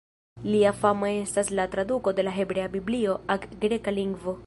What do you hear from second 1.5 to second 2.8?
la traduko de la Hebrea